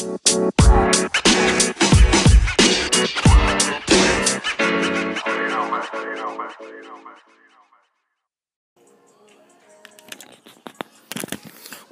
What 0.00 0.12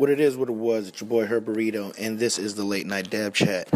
it 0.08 0.20
is, 0.20 0.38
what 0.38 0.48
it 0.48 0.52
was, 0.52 0.88
it's 0.88 1.02
your 1.02 1.08
boy 1.08 1.26
Herb 1.26 1.44
Burrito, 1.44 1.94
and 1.98 2.18
this 2.18 2.38
is 2.38 2.54
the 2.54 2.64
Late 2.64 2.86
Night 2.86 3.10
Dab 3.10 3.34
Chat. 3.34 3.68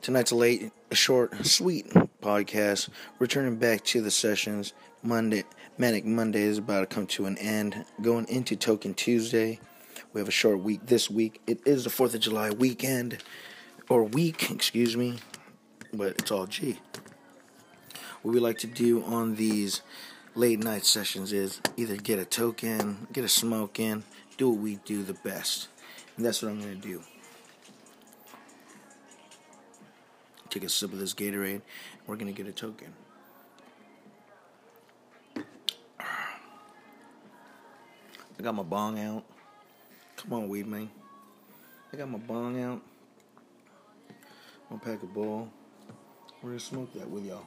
Tonight's 0.00 0.30
a 0.30 0.36
late, 0.36 0.72
short, 0.92 1.44
sweet 1.44 1.90
podcast. 2.22 2.88
Returning 3.18 3.56
back 3.56 3.84
to 3.84 4.00
the 4.00 4.10
sessions. 4.10 4.72
Monday, 5.02 5.44
Manic 5.76 6.06
Monday 6.06 6.44
is 6.44 6.56
about 6.56 6.80
to 6.80 6.86
come 6.86 7.06
to 7.08 7.26
an 7.26 7.36
end. 7.36 7.84
Going 8.00 8.26
into 8.28 8.56
Token 8.56 8.94
Tuesday. 8.94 9.60
We 10.14 10.20
have 10.20 10.28
a 10.28 10.30
short 10.30 10.60
week 10.60 10.86
this 10.86 11.10
week. 11.10 11.42
It 11.44 11.60
is 11.66 11.82
the 11.82 11.90
4th 11.90 12.14
of 12.14 12.20
July 12.20 12.50
weekend, 12.50 13.18
or 13.88 14.04
week, 14.04 14.48
excuse 14.48 14.96
me, 14.96 15.16
but 15.92 16.10
it's 16.20 16.30
all 16.30 16.46
G. 16.46 16.78
What 18.22 18.32
we 18.32 18.38
like 18.38 18.58
to 18.58 18.68
do 18.68 19.02
on 19.02 19.34
these 19.34 19.82
late 20.36 20.62
night 20.62 20.84
sessions 20.84 21.32
is 21.32 21.60
either 21.76 21.96
get 21.96 22.20
a 22.20 22.24
token, 22.24 23.08
get 23.12 23.24
a 23.24 23.28
smoke 23.28 23.80
in, 23.80 24.04
do 24.36 24.50
what 24.50 24.60
we 24.60 24.76
do 24.84 25.02
the 25.02 25.14
best. 25.14 25.66
And 26.16 26.24
that's 26.24 26.42
what 26.42 26.52
I'm 26.52 26.60
going 26.60 26.80
to 26.80 26.88
do. 26.88 27.02
Take 30.48 30.62
a 30.62 30.68
sip 30.68 30.92
of 30.92 31.00
this 31.00 31.12
Gatorade. 31.12 31.62
We're 32.06 32.14
going 32.14 32.32
to 32.32 32.42
get 32.42 32.48
a 32.48 32.52
token. 32.52 32.94
I 35.36 35.42
got 38.42 38.54
my 38.54 38.62
bong 38.62 39.00
out. 39.00 39.24
Come 40.24 40.32
on, 40.32 40.48
weed 40.48 40.66
man. 40.66 40.88
I 41.92 41.98
got 41.98 42.08
my 42.08 42.16
bong 42.16 42.58
out. 42.58 42.80
I'm 44.70 44.78
gonna 44.78 44.96
pack 44.96 45.02
a 45.02 45.06
bowl. 45.06 45.50
We're 46.40 46.50
gonna 46.50 46.60
smoke 46.60 46.94
that 46.94 47.10
with 47.10 47.26
y'all. 47.26 47.44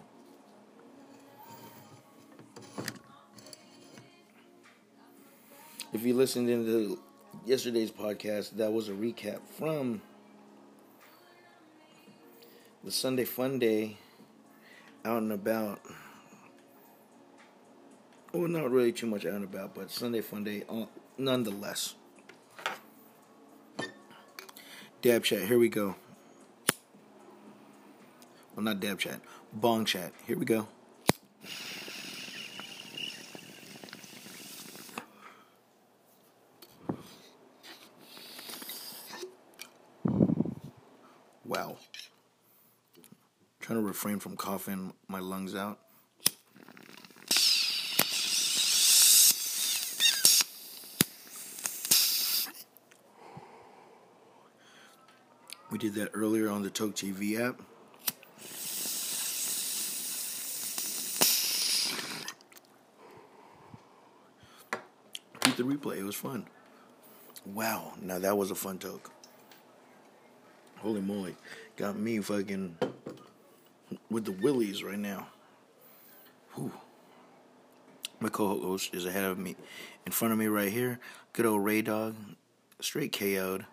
If 5.91 6.03
you 6.03 6.13
listened 6.13 6.51
into 6.51 6.99
yesterday's 7.47 7.89
podcast, 7.89 8.51
that 8.57 8.71
was 8.71 8.89
a 8.89 8.93
recap 8.93 9.39
from 9.57 9.99
the 12.83 12.91
Sunday 12.91 13.25
Fun 13.25 13.57
Day 13.57 13.97
out 15.03 15.23
and 15.23 15.31
about. 15.31 15.81
Well, 18.33 18.47
not 18.47 18.69
really 18.69 18.91
too 18.91 19.07
much 19.07 19.25
out 19.25 19.33
and 19.33 19.45
about, 19.45 19.73
but 19.73 19.89
Sunday 19.89 20.21
Fun 20.21 20.43
Day 20.43 20.63
uh, 20.69 20.85
nonetheless. 21.17 21.95
Dab 25.01 25.23
chat, 25.23 25.43
here 25.43 25.59
we 25.59 25.69
go. 25.69 25.95
Well, 28.55 28.63
not 28.63 28.79
dab 28.79 28.99
chat, 28.99 29.21
bong 29.53 29.85
chat. 29.85 30.11
Here 30.25 30.37
we 30.37 30.45
go. 30.45 30.67
Wow. 41.45 41.77
Trying 43.61 43.79
to 43.79 43.85
refrain 43.85 44.19
from 44.19 44.35
coughing 44.35 44.93
my 45.07 45.19
lungs 45.19 45.55
out. 45.55 45.79
We 55.77 55.89
did 55.89 55.93
that 56.01 56.09
earlier 56.15 56.49
on 56.49 56.63
the 56.63 56.71
Toke 56.71 56.95
TV 56.95 57.39
app. 57.39 57.61
Beat 65.43 65.55
the 65.55 65.61
replay. 65.61 65.99
It 65.99 66.03
was 66.03 66.15
fun. 66.15 66.47
Wow. 67.45 67.93
Now 68.01 68.17
that 68.17 68.35
was 68.35 68.49
a 68.49 68.55
fun 68.55 68.79
toke. 68.79 69.11
Holy 70.77 70.99
moly. 70.99 71.35
Got 71.75 71.95
me 71.95 72.21
fucking 72.21 72.75
with 74.09 74.25
the 74.25 74.31
willies 74.31 74.83
right 74.83 74.97
now. 74.97 75.27
Whew. 76.55 76.73
My 78.19 78.29
co-host 78.29 78.95
is 78.95 79.05
ahead 79.05 79.25
of 79.25 79.37
me. 79.37 79.55
In 80.07 80.11
front 80.11 80.31
of 80.31 80.39
me 80.39 80.47
right 80.47 80.71
here, 80.71 80.99
good 81.33 81.45
old 81.45 81.63
Ray 81.63 81.83
Dog. 81.83 82.15
Straight 82.81 83.11
KO'd. 83.11 83.67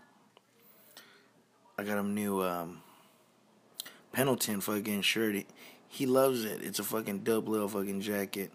I 1.76 1.82
got 1.82 1.98
him 1.98 2.14
new 2.14 2.42
um, 2.42 2.82
Pendleton 4.12 4.60
fucking 4.60 5.02
shirt. 5.02 5.44
He, 5.88 6.06
loves 6.06 6.44
it. 6.44 6.62
It's 6.62 6.78
a 6.78 6.84
fucking 6.84 7.20
dope 7.20 7.48
little 7.48 7.68
fucking 7.68 8.00
jacket. 8.00 8.52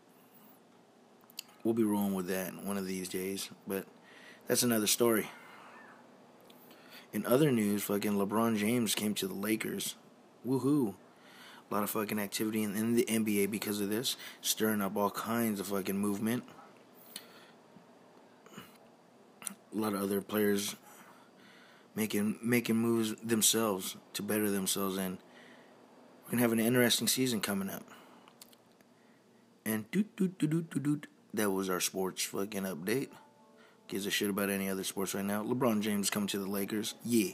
We'll 1.63 1.73
be 1.73 1.83
rolling 1.83 2.13
with 2.13 2.27
that 2.27 2.53
one 2.63 2.77
of 2.77 2.87
these 2.87 3.09
days, 3.09 3.49
but 3.67 3.85
that's 4.47 4.63
another 4.63 4.87
story. 4.87 5.29
In 7.11 7.25
other 7.25 7.51
news, 7.51 7.83
fucking 7.83 8.13
LeBron 8.13 8.57
James 8.57 8.95
came 8.95 9.13
to 9.15 9.27
the 9.27 9.33
Lakers. 9.33 9.95
Woohoo. 10.47 10.95
A 11.69 11.73
lot 11.73 11.83
of 11.83 11.89
fucking 11.89 12.19
activity 12.19 12.63
in, 12.63 12.75
in 12.75 12.95
the 12.95 13.05
NBA 13.05 13.51
because 13.51 13.81
of 13.81 13.89
this, 13.89 14.15
stirring 14.41 14.81
up 14.81 14.95
all 14.95 15.11
kinds 15.11 15.59
of 15.59 15.67
fucking 15.67 15.97
movement. 15.97 16.43
A 19.75 19.77
lot 19.77 19.93
of 19.93 20.01
other 20.01 20.21
players 20.21 20.75
making 21.99 22.39
making 22.41 22.77
moves 22.77 23.13
themselves 23.21 23.97
to 24.13 24.23
better 24.23 24.49
themselves 24.49 24.95
and 24.95 25.17
we're 26.23 26.31
gonna 26.31 26.41
have 26.41 26.53
an 26.53 26.59
interesting 26.61 27.09
season 27.09 27.41
coming 27.41 27.69
up. 27.69 27.83
And 29.65 29.91
doot 29.91 30.15
doot 30.15 30.37
doot 30.37 30.49
doot 30.49 30.69
doot 30.69 30.83
doot 30.83 31.07
that 31.33 31.51
was 31.51 31.69
our 31.69 31.81
sports 31.81 32.23
fucking 32.23 32.63
update. 32.63 33.09
Gives 33.89 34.05
a 34.05 34.11
shit 34.11 34.29
about 34.29 34.49
any 34.49 34.69
other 34.69 34.85
sports 34.85 35.13
right 35.13 35.25
now. 35.25 35.43
LeBron 35.43 35.81
James 35.81 36.09
coming 36.09 36.27
to 36.29 36.39
the 36.39 36.49
Lakers. 36.49 36.95
Yeah. 37.03 37.33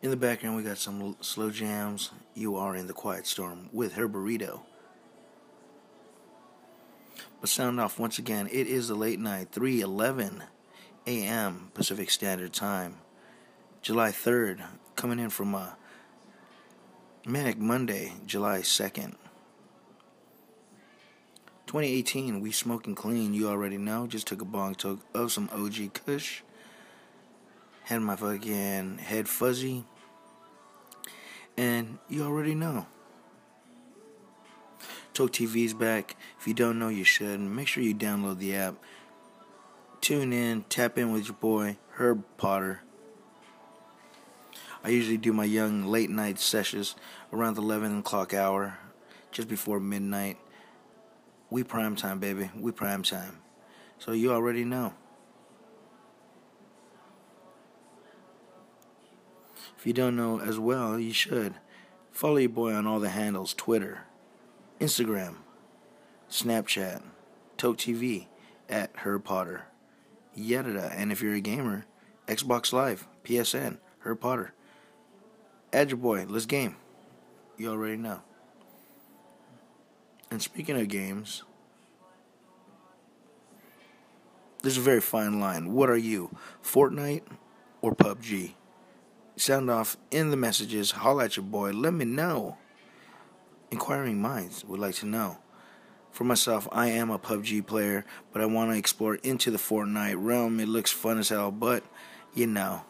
In 0.00 0.08
the 0.08 0.16
background, 0.16 0.56
we 0.56 0.62
got 0.62 0.78
some 0.78 1.16
slow 1.20 1.50
jams. 1.50 2.10
You 2.34 2.56
are 2.56 2.74
in 2.74 2.86
the 2.86 2.94
quiet 2.94 3.26
storm 3.26 3.68
with 3.70 3.94
her 3.94 4.08
burrito. 4.08 4.62
But 7.42 7.50
sound 7.50 7.78
off 7.80 7.98
once 7.98 8.18
again. 8.18 8.48
It 8.50 8.66
is 8.66 8.88
the 8.88 8.94
late 8.94 9.20
night, 9.20 9.52
3:11 9.52 10.44
a.m. 11.06 11.70
Pacific 11.74 12.10
Standard 12.10 12.52
Time, 12.52 12.96
July 13.82 14.10
3rd. 14.10 14.64
Coming 14.96 15.18
in 15.18 15.28
from 15.28 15.54
a 15.54 15.76
manic 17.26 17.58
Monday, 17.58 18.14
July 18.26 18.60
2nd. 18.60 19.16
2018, 21.66 22.40
we 22.40 22.52
smoking 22.52 22.94
clean. 22.94 23.34
You 23.34 23.48
already 23.48 23.76
know. 23.76 24.06
Just 24.06 24.28
took 24.28 24.40
a 24.40 24.44
bong 24.44 24.76
toke 24.76 25.00
of 25.12 25.32
some 25.32 25.50
OG 25.52 25.92
Kush. 25.92 26.42
Had 27.84 28.00
my 28.00 28.16
fucking 28.16 28.98
head 28.98 29.28
fuzzy. 29.28 29.84
And 31.56 31.98
you 32.08 32.24
already 32.24 32.54
know. 32.54 32.86
Toke 35.12 35.32
TV's 35.32 35.74
back. 35.74 36.16
If 36.38 36.46
you 36.46 36.54
don't 36.54 36.78
know, 36.78 36.88
you 36.88 37.04
should. 37.04 37.40
Make 37.40 37.68
sure 37.68 37.82
you 37.82 37.94
download 37.94 38.38
the 38.38 38.54
app. 38.54 38.74
Tune 40.04 40.34
in, 40.34 40.64
tap 40.64 40.98
in 40.98 41.12
with 41.12 41.24
your 41.24 41.36
boy, 41.36 41.78
Herb 41.92 42.24
Potter. 42.36 42.82
I 44.84 44.90
usually 44.90 45.16
do 45.16 45.32
my 45.32 45.46
young 45.46 45.86
late 45.86 46.10
night 46.10 46.38
sessions 46.38 46.94
around 47.32 47.54
the 47.54 47.62
11 47.62 48.00
o'clock 48.00 48.34
hour, 48.34 48.76
just 49.32 49.48
before 49.48 49.80
midnight. 49.80 50.36
We 51.48 51.64
prime 51.64 51.96
time, 51.96 52.18
baby. 52.18 52.50
We 52.54 52.70
prime 52.70 53.02
time. 53.02 53.38
So 53.98 54.12
you 54.12 54.30
already 54.30 54.62
know. 54.62 54.92
If 59.78 59.86
you 59.86 59.94
don't 59.94 60.16
know 60.16 60.38
as 60.38 60.58
well, 60.58 60.98
you 60.98 61.14
should. 61.14 61.54
Follow 62.12 62.36
your 62.36 62.50
boy 62.50 62.74
on 62.74 62.86
all 62.86 63.00
the 63.00 63.08
handles 63.08 63.54
Twitter, 63.54 64.02
Instagram, 64.78 65.36
Snapchat, 66.28 67.00
Toke 67.56 67.78
TV, 67.78 68.26
at 68.68 68.90
Herb 68.96 69.24
Potter. 69.24 69.64
Yada. 70.34 70.92
And 70.94 71.12
if 71.12 71.22
you're 71.22 71.34
a 71.34 71.40
gamer, 71.40 71.86
Xbox 72.26 72.72
Live, 72.72 73.06
PSN, 73.24 73.78
Harry 74.02 74.16
Potter. 74.16 74.52
Add 75.72 75.90
your 75.90 75.98
boy. 75.98 76.26
Let's 76.28 76.46
game. 76.46 76.76
You 77.56 77.70
already 77.70 77.96
know. 77.96 78.20
And 80.30 80.42
speaking 80.42 80.80
of 80.80 80.88
games, 80.88 81.42
there's 84.62 84.78
a 84.78 84.80
very 84.80 85.00
fine 85.00 85.38
line. 85.40 85.72
What 85.72 85.90
are 85.90 85.96
you, 85.96 86.36
Fortnite 86.62 87.22
or 87.80 87.94
PUBG? 87.94 88.54
Sound 89.36 89.68
off 89.68 89.96
in 90.10 90.30
the 90.30 90.36
messages. 90.36 90.92
Holla 90.92 91.24
at 91.24 91.36
your 91.36 91.44
boy. 91.44 91.72
Let 91.72 91.92
me 91.92 92.04
know. 92.04 92.56
Inquiring 93.70 94.20
minds 94.20 94.64
would 94.64 94.80
like 94.80 94.94
to 94.96 95.06
know. 95.06 95.38
For 96.14 96.22
myself, 96.22 96.68
I 96.70 96.90
am 96.90 97.10
a 97.10 97.18
PUBG 97.18 97.66
player, 97.66 98.04
but 98.32 98.40
I 98.40 98.46
want 98.46 98.70
to 98.70 98.78
explore 98.78 99.16
into 99.16 99.50
the 99.50 99.58
Fortnite 99.58 100.14
realm. 100.16 100.60
It 100.60 100.68
looks 100.68 100.92
fun 100.92 101.18
as 101.18 101.30
hell, 101.30 101.50
but 101.50 101.82
you 102.32 102.46
know, 102.46 102.82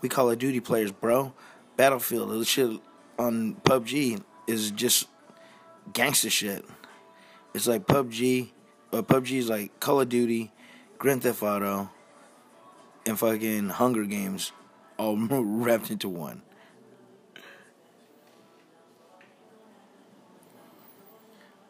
we 0.00 0.08
Call 0.08 0.30
of 0.30 0.38
Duty 0.38 0.58
players, 0.60 0.92
bro. 0.92 1.34
Battlefield, 1.76 2.30
the 2.30 2.42
shit 2.46 2.70
on 3.18 3.56
PUBG 3.64 4.24
is 4.46 4.70
just 4.70 5.08
gangster 5.92 6.30
shit. 6.30 6.64
It's 7.52 7.66
like 7.66 7.86
PUBG, 7.86 8.48
but 8.90 9.08
PUBG 9.08 9.32
is 9.36 9.50
like 9.50 9.78
Call 9.78 10.00
of 10.00 10.08
Duty, 10.08 10.52
Grand 10.96 11.24
Theft 11.24 11.42
Auto, 11.42 11.90
and 13.04 13.18
fucking 13.18 13.68
Hunger 13.68 14.06
Games, 14.06 14.52
all 14.96 15.18
wrapped 15.30 15.90
into 15.90 16.08
one. 16.08 16.40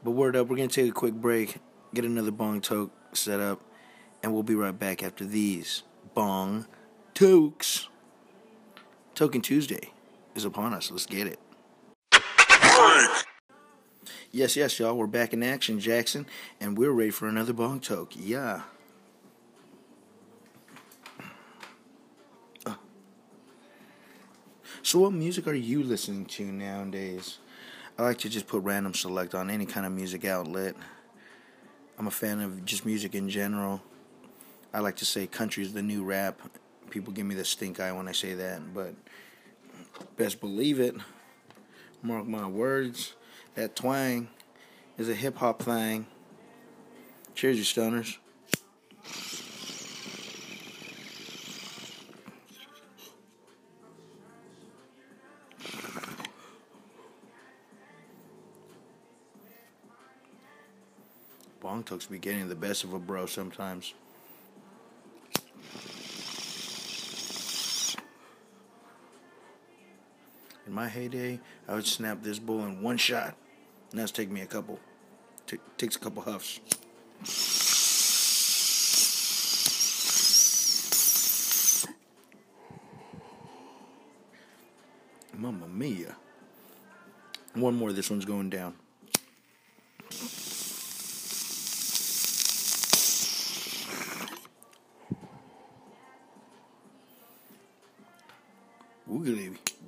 But 0.04 0.12
word 0.12 0.36
up, 0.36 0.48
we're 0.48 0.56
gonna 0.56 0.68
take 0.68 0.90
a 0.90 0.94
quick 0.94 1.14
break, 1.14 1.58
get 1.94 2.04
another 2.04 2.30
bong 2.30 2.60
toke 2.60 2.92
set 3.12 3.40
up, 3.40 3.60
and 4.22 4.32
we'll 4.32 4.42
be 4.42 4.54
right 4.54 4.76
back 4.76 5.02
after 5.02 5.24
these 5.24 5.82
bong 6.14 6.66
tokes. 7.14 7.88
Token 9.14 9.40
Tuesday 9.40 9.92
is 10.34 10.44
upon 10.44 10.74
us. 10.74 10.90
Let's 10.90 11.06
get 11.06 11.26
it. 11.26 11.38
Yes, 14.34 14.56
yes, 14.56 14.78
y'all. 14.78 14.96
We're 14.96 15.06
back 15.06 15.34
in 15.34 15.42
action, 15.42 15.78
Jackson, 15.78 16.26
and 16.58 16.76
we're 16.76 16.90
ready 16.90 17.10
for 17.10 17.28
another 17.28 17.52
bong 17.52 17.80
toke. 17.80 18.12
Yeah. 18.16 18.62
So, 24.84 24.98
what 24.98 25.12
music 25.12 25.46
are 25.46 25.54
you 25.54 25.82
listening 25.84 26.24
to 26.26 26.44
nowadays? 26.44 27.38
I 28.02 28.06
like 28.06 28.18
to 28.18 28.28
just 28.28 28.48
put 28.48 28.64
random 28.64 28.94
select 28.94 29.32
on 29.32 29.48
any 29.48 29.64
kind 29.64 29.86
of 29.86 29.92
music 29.92 30.24
outlet. 30.24 30.74
I'm 31.96 32.08
a 32.08 32.10
fan 32.10 32.40
of 32.40 32.64
just 32.64 32.84
music 32.84 33.14
in 33.14 33.28
general. 33.30 33.80
I 34.74 34.80
like 34.80 34.96
to 34.96 35.04
say 35.04 35.28
country 35.28 35.62
is 35.62 35.72
the 35.72 35.82
new 35.82 36.02
rap. 36.02 36.40
People 36.90 37.12
give 37.12 37.26
me 37.26 37.36
the 37.36 37.44
stink 37.44 37.78
eye 37.78 37.92
when 37.92 38.08
I 38.08 38.12
say 38.12 38.34
that, 38.34 38.74
but 38.74 38.96
best 40.16 40.40
believe 40.40 40.80
it. 40.80 40.96
Mark 42.02 42.26
my 42.26 42.44
words. 42.44 43.14
That 43.54 43.76
twang 43.76 44.26
is 44.98 45.08
a 45.08 45.14
hip 45.14 45.36
hop 45.36 45.62
thing. 45.62 46.08
Cheers, 47.36 47.56
you 47.56 47.64
stoners. 47.64 48.16
Bong 61.62 61.84
Tokes 61.84 62.06
be 62.06 62.18
getting 62.18 62.48
the 62.48 62.56
best 62.56 62.82
of 62.82 62.92
a 62.92 62.98
bro 62.98 63.24
sometimes. 63.24 63.94
In 70.66 70.72
my 70.72 70.88
heyday, 70.88 71.38
I 71.68 71.74
would 71.76 71.86
snap 71.86 72.20
this 72.20 72.40
bull 72.40 72.64
in 72.64 72.82
one 72.82 72.96
shot. 72.96 73.36
Now 73.92 74.02
it's 74.02 74.10
taking 74.10 74.34
me 74.34 74.40
a 74.40 74.46
couple. 74.46 74.80
T- 75.46 75.58
takes 75.78 75.94
a 75.94 76.00
couple 76.00 76.22
huffs. 76.22 76.58
Mamma 85.32 85.68
mia. 85.68 86.16
One 87.54 87.76
more, 87.76 87.92
this 87.92 88.10
one's 88.10 88.24
going 88.24 88.50
down. 88.50 88.74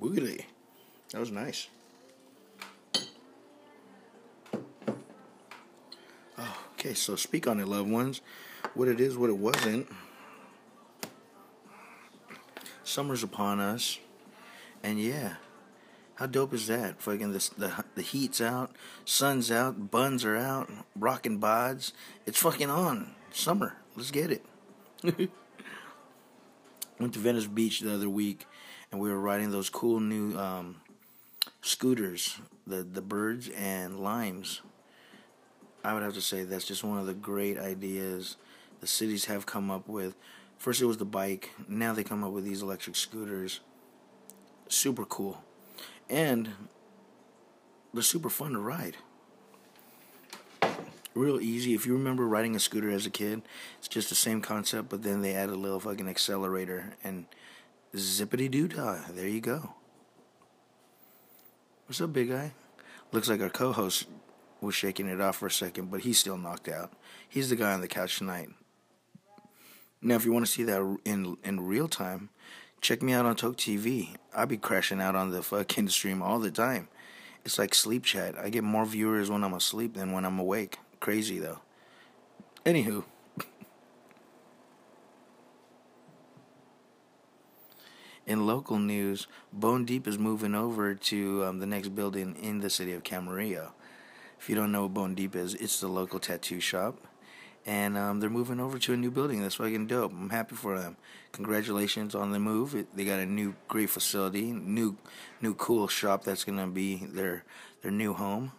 Woogly. 0.01 0.45
That 1.11 1.19
was 1.19 1.31
nice. 1.31 1.67
Oh, 6.37 6.57
okay, 6.73 6.93
so 6.93 7.15
speak 7.15 7.47
on 7.47 7.59
it, 7.59 7.67
loved 7.67 7.89
ones. 7.89 8.21
What 8.73 8.87
it 8.87 8.99
is, 8.99 9.17
what 9.17 9.29
it 9.29 9.37
wasn't. 9.37 9.87
Summer's 12.83 13.23
upon 13.23 13.59
us, 13.59 13.99
and 14.83 14.99
yeah, 14.99 15.35
how 16.15 16.27
dope 16.27 16.53
is 16.53 16.67
that? 16.67 17.01
Fucking 17.01 17.33
the 17.33 17.49
the 17.57 17.85
the 17.95 18.01
heat's 18.01 18.39
out, 18.39 18.75
sun's 19.03 19.51
out, 19.51 19.91
buns 19.91 20.23
are 20.23 20.37
out, 20.37 20.69
rocking 20.95 21.39
bods. 21.39 21.91
It's 22.25 22.39
fucking 22.39 22.69
on. 22.69 23.15
Summer. 23.31 23.75
Let's 23.97 24.11
get 24.11 24.31
it. 24.31 24.45
Went 26.99 27.13
to 27.13 27.19
Venice 27.19 27.47
Beach 27.47 27.81
the 27.81 27.93
other 27.93 28.09
week, 28.09 28.45
and 28.95 29.01
we 29.01 29.09
were 29.09 29.19
riding 29.19 29.51
those 29.51 29.69
cool 29.69 29.99
new 29.99 30.37
um, 30.39 30.77
scooters, 31.61 32.37
the 32.65 32.81
the 32.81 33.01
birds 33.01 33.49
and 33.49 33.99
limes. 33.99 34.61
I 35.83 35.93
would 35.93 36.01
have 36.01 36.13
to 36.13 36.21
say 36.21 36.43
that's 36.43 36.63
just 36.63 36.81
one 36.81 36.97
of 36.97 37.05
the 37.05 37.13
great 37.13 37.57
ideas 37.57 38.37
the 38.79 38.87
cities 38.87 39.25
have 39.25 39.45
come 39.45 39.69
up 39.69 39.89
with. 39.89 40.15
First 40.57 40.81
it 40.81 40.85
was 40.85 40.97
the 40.97 41.03
bike, 41.03 41.51
now 41.67 41.91
they 41.91 42.05
come 42.05 42.23
up 42.23 42.31
with 42.31 42.45
these 42.45 42.61
electric 42.61 42.95
scooters. 42.95 43.59
Super 44.69 45.03
cool. 45.03 45.43
And 46.09 46.51
they're 47.93 48.01
super 48.01 48.29
fun 48.29 48.53
to 48.53 48.59
ride. 48.59 48.95
Real 51.13 51.41
easy. 51.41 51.73
If 51.73 51.85
you 51.85 51.91
remember 51.91 52.25
riding 52.25 52.55
a 52.55 52.59
scooter 52.61 52.91
as 52.91 53.05
a 53.05 53.09
kid, 53.09 53.41
it's 53.77 53.89
just 53.89 54.07
the 54.07 54.15
same 54.15 54.39
concept, 54.39 54.87
but 54.87 55.03
then 55.03 55.21
they 55.21 55.33
add 55.33 55.49
a 55.49 55.55
little 55.55 55.81
fucking 55.81 56.07
accelerator 56.07 56.93
and 57.03 57.25
zippity 57.95 58.49
doo 58.49 58.67
dah. 58.67 58.99
There 59.13 59.27
you 59.27 59.41
go. 59.41 59.73
What's 61.87 62.01
up, 62.01 62.13
big 62.13 62.29
guy? 62.29 62.53
Looks 63.11 63.29
like 63.29 63.41
our 63.41 63.49
co 63.49 63.71
host 63.71 64.07
was 64.61 64.75
shaking 64.75 65.07
it 65.07 65.21
off 65.21 65.37
for 65.37 65.47
a 65.47 65.51
second, 65.51 65.91
but 65.91 66.01
he's 66.01 66.17
still 66.19 66.37
knocked 66.37 66.67
out. 66.67 66.91
He's 67.29 67.49
the 67.49 67.55
guy 67.55 67.73
on 67.73 67.81
the 67.81 67.87
couch 67.87 68.17
tonight. 68.17 68.49
Now, 70.01 70.15
if 70.15 70.25
you 70.25 70.33
want 70.33 70.45
to 70.45 70.51
see 70.51 70.63
that 70.63 70.97
in 71.05 71.37
in 71.43 71.65
real 71.65 71.87
time, 71.87 72.29
check 72.81 73.01
me 73.01 73.13
out 73.13 73.25
on 73.25 73.35
Toke 73.35 73.57
TV. 73.57 74.15
I 74.35 74.45
be 74.45 74.57
crashing 74.57 75.01
out 75.01 75.15
on 75.15 75.31
the 75.31 75.41
fucking 75.41 75.89
stream 75.97 76.21
all 76.21 76.39
the 76.39 76.51
time. 76.51 76.89
It's 77.45 77.59
like 77.59 77.75
sleep 77.75 78.03
chat. 78.03 78.37
I 78.37 78.49
get 78.49 78.63
more 78.63 78.85
viewers 78.85 79.29
when 79.29 79.43
I'm 79.43 79.53
asleep 79.53 79.93
than 79.93 80.11
when 80.11 80.25
I'm 80.25 80.39
awake. 80.39 80.79
Crazy 80.99 81.39
though. 81.39 81.59
Anywho. 82.65 83.03
In 88.25 88.47
local 88.47 88.79
news, 88.79 89.27
Bone 89.53 89.85
Deep 89.85 90.07
is 90.07 90.17
moving 90.17 90.55
over 90.55 90.95
to 90.95 91.45
um, 91.45 91.59
the 91.59 91.67
next 91.67 91.89
building 91.89 92.35
in 92.41 92.59
the 92.59 92.71
city 92.71 92.91
of 92.93 93.03
Camarillo. 93.03 93.71
If 94.39 94.49
you 94.49 94.55
don't 94.55 94.71
know 94.71 94.83
what 94.83 94.95
Bone 94.95 95.13
Deep 95.13 95.35
is, 95.35 95.53
it's 95.53 95.79
the 95.79 95.87
local 95.87 96.19
tattoo 96.19 96.59
shop. 96.59 96.97
And 97.67 97.95
um, 97.97 98.19
they're 98.19 98.29
moving 98.29 98.59
over 98.59 98.79
to 98.79 98.93
a 98.93 98.97
new 98.97 99.11
building. 99.11 99.41
That's 99.41 99.55
fucking 99.55 99.87
dope. 99.87 100.11
I'm 100.11 100.31
happy 100.31 100.55
for 100.55 100.79
them. 100.79 100.97
Congratulations 101.33 102.15
on 102.15 102.31
the 102.31 102.39
move. 102.39 102.75
It, 102.75 102.95
they 102.95 103.05
got 103.05 103.19
a 103.19 103.25
new 103.25 103.55
great 103.67 103.89
facility, 103.89 104.51
new 104.51 104.97
new 105.41 105.55
cool 105.55 105.87
shop 105.87 106.23
that's 106.23 106.43
gonna 106.43 106.67
be 106.67 107.05
their 107.05 107.43
their 107.81 107.91
new 107.91 108.13
home. 108.13 108.51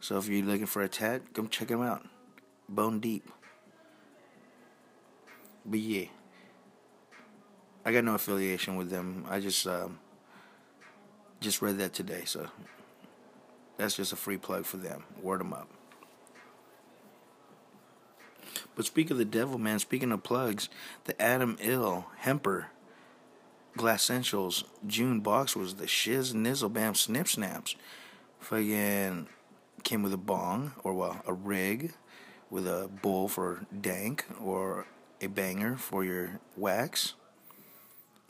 So 0.00 0.16
if 0.16 0.26
you're 0.26 0.44
looking 0.44 0.66
for 0.66 0.82
a 0.82 0.88
tat, 0.88 1.34
come 1.34 1.48
check 1.48 1.68
them 1.68 1.82
out. 1.82 2.06
Bone 2.68 2.98
Deep. 2.98 3.30
But 5.66 5.80
yeah. 5.80 6.06
I 7.84 7.92
got 7.92 8.04
no 8.04 8.14
affiliation 8.14 8.76
with 8.76 8.90
them. 8.90 9.24
I 9.28 9.40
just 9.40 9.66
um, 9.66 9.98
just 11.40 11.62
read 11.62 11.78
that 11.78 11.94
today, 11.94 12.22
so 12.24 12.48
that's 13.76 13.96
just 13.96 14.12
a 14.12 14.16
free 14.16 14.36
plug 14.36 14.66
for 14.66 14.76
them. 14.76 15.04
Word 15.22 15.40
them 15.40 15.52
up. 15.52 15.68
But 18.76 18.84
speak 18.84 19.10
of 19.10 19.18
the 19.18 19.24
devil, 19.24 19.58
man. 19.58 19.78
Speaking 19.78 20.12
of 20.12 20.22
plugs, 20.22 20.68
the 21.04 21.20
Adam 21.20 21.56
Ill 21.60 22.06
Hemper 22.18 22.66
Glass 23.76 24.02
Essentials 24.02 24.64
June 24.86 25.20
box 25.20 25.56
was 25.56 25.76
the 25.76 25.86
shiz 25.86 26.34
nizzle 26.34 26.72
bam 26.72 26.94
snip 26.94 27.28
snaps. 27.28 27.76
Fucking 28.40 29.28
came 29.82 30.02
with 30.02 30.12
a 30.12 30.18
bong 30.18 30.72
or 30.84 30.92
well 30.92 31.22
a 31.26 31.32
rig 31.32 31.94
with 32.50 32.66
a 32.66 32.90
bowl 33.02 33.28
for 33.28 33.64
dank 33.80 34.26
or 34.40 34.86
a 35.20 35.26
banger 35.26 35.76
for 35.76 36.04
your 36.04 36.40
wax 36.56 37.14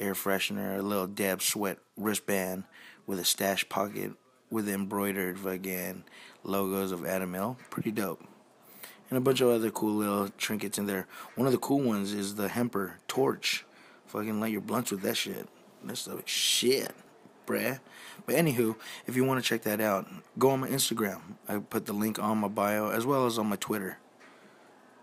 air 0.01 0.15
freshener, 0.15 0.79
a 0.79 0.83
little 0.83 1.07
dab 1.07 1.43
sweat 1.43 1.79
wristband 1.97 2.65
with 3.07 3.21
a 3.21 3.25
stash 3.25 3.69
pocket 3.69 4.13
with 4.51 4.69
embroidered 4.69 5.45
again 5.47 6.05
logos 6.43 6.93
of 6.93 7.07
Adam 7.07 7.35
L. 7.35 7.57
Pretty 7.71 7.93
dope. 7.93 8.25
And 9.09 9.17
a 9.17 9.21
bunch 9.21 9.41
of 9.41 9.49
other 9.49 9.71
cool 9.71 9.95
little 9.95 10.29
trinkets 10.31 10.79
in 10.79 10.87
there. 10.87 11.07
One 11.35 11.47
of 11.47 11.53
the 11.53 11.59
cool 11.59 11.81
ones 11.81 12.13
is 12.13 12.37
the 12.37 12.49
Hemper 12.49 12.95
torch. 13.09 13.65
Fucking 14.07 14.41
light 14.41 14.53
your 14.53 14.61
blunts 14.61 14.91
with 14.91 15.03
that 15.03 15.17
shit. 15.17 15.49
That's 15.85 16.05
the 16.05 16.23
shit, 16.27 16.93
bruh. 17.47 17.81
But 18.27 18.35
anywho, 18.37 18.77
if 19.07 19.17
you 19.17 19.25
want 19.25 19.43
to 19.43 19.49
check 19.49 19.63
that 19.63 19.81
out, 19.81 20.07
go 20.39 20.51
on 20.51 20.61
my 20.61 20.69
Instagram. 20.69 21.21
I 21.49 21.59
put 21.59 21.87
the 21.87 21.93
link 21.93 22.19
on 22.19 22.39
my 22.39 22.49
bio 22.49 22.91
as 22.91 23.07
well 23.07 23.27
as 23.27 23.39
on 23.39 23.49
my 23.49 23.57
Twitter. 23.57 23.99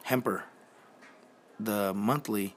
Hemper. 0.04 0.44
The 1.60 1.94
monthly 1.94 2.56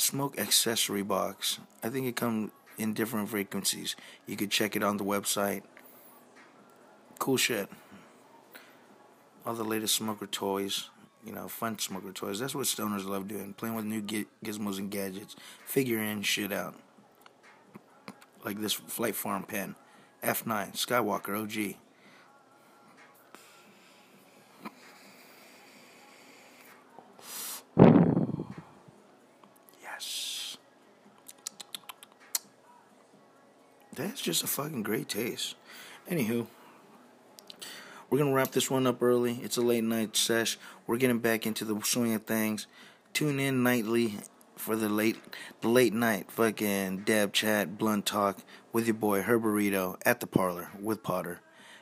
smoke 0.00 0.38
accessory 0.38 1.02
box. 1.02 1.58
I 1.82 1.88
think 1.88 2.06
it 2.06 2.16
comes 2.16 2.50
in 2.78 2.94
different 2.94 3.28
frequencies. 3.28 3.96
You 4.26 4.36
could 4.36 4.50
check 4.50 4.76
it 4.76 4.82
on 4.82 4.96
the 4.96 5.04
website. 5.04 5.62
Cool 7.18 7.36
shit. 7.36 7.68
All 9.44 9.54
the 9.54 9.64
latest 9.64 9.94
smoker 9.94 10.26
toys, 10.26 10.90
you 11.24 11.32
know, 11.32 11.48
fun 11.48 11.78
smoker 11.78 12.12
toys. 12.12 12.38
That's 12.38 12.54
what 12.54 12.66
stoners 12.66 13.06
love 13.06 13.28
doing, 13.28 13.54
playing 13.54 13.74
with 13.74 13.84
new 13.84 14.02
gizmos 14.02 14.78
and 14.78 14.90
gadgets, 14.90 15.36
figuring 15.66 16.22
shit 16.22 16.52
out. 16.52 16.74
Like 18.44 18.60
this 18.60 18.72
Flight 18.72 19.16
Farm 19.16 19.42
pen, 19.42 19.74
F9 20.22 20.74
Skywalker 20.74 21.42
OG. 21.42 21.76
That's 33.98 34.20
just 34.20 34.44
a 34.44 34.46
fucking 34.46 34.84
great 34.84 35.08
taste. 35.08 35.56
Anywho, 36.08 36.46
we're 38.08 38.18
gonna 38.18 38.32
wrap 38.32 38.52
this 38.52 38.70
one 38.70 38.86
up 38.86 39.02
early. 39.02 39.40
It's 39.42 39.56
a 39.56 39.60
late 39.60 39.82
night 39.82 40.16
sesh. 40.16 40.56
We're 40.86 40.98
getting 40.98 41.18
back 41.18 41.46
into 41.46 41.64
the 41.64 41.80
swing 41.82 42.14
of 42.14 42.22
things. 42.22 42.68
Tune 43.12 43.40
in 43.40 43.64
nightly 43.64 44.14
for 44.54 44.76
the 44.76 44.88
late 44.88 45.16
the 45.62 45.68
late 45.68 45.92
night 45.92 46.30
fucking 46.30 46.98
dab 46.98 47.32
chat 47.32 47.76
blunt 47.76 48.06
talk 48.06 48.38
with 48.72 48.86
your 48.86 48.94
boy 48.94 49.22
Herberito 49.22 49.96
at 50.06 50.20
the 50.20 50.28
parlor 50.28 50.70
with 50.80 51.02
Potter. 51.02 51.40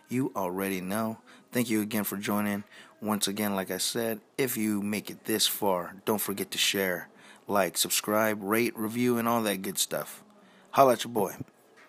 You 0.09 0.33
already 0.35 0.81
know. 0.81 1.19
Thank 1.53 1.69
you 1.69 1.83
again 1.83 2.05
for 2.05 2.17
joining. 2.17 2.65
Once 3.03 3.29
again, 3.29 3.55
like 3.55 3.71
I 3.71 3.79
said, 3.79 4.21
if 4.39 4.57
you 4.57 4.81
make 4.81 5.11
it 5.11 5.27
this 5.27 5.47
far, 5.47 5.97
don't 6.07 6.21
forget 6.21 6.51
to 6.53 6.59
share, 6.59 7.09
like, 7.47 7.77
subscribe, 7.77 8.43
rate, 8.43 8.77
review, 8.77 9.19
and 9.19 9.29
all 9.29 9.43
that 9.43 9.61
good 9.61 9.77
stuff. 9.79 10.23
Holla 10.71 10.95
at 10.95 11.05
your 11.05 11.13
boy. 11.13 11.35